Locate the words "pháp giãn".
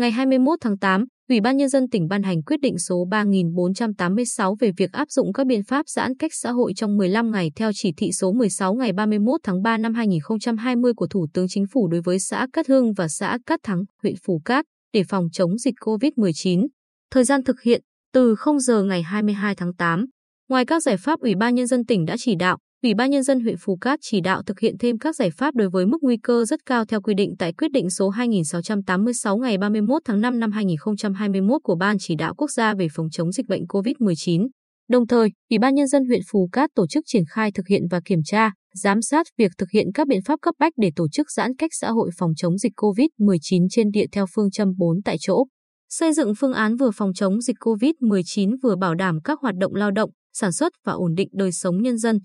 5.64-6.16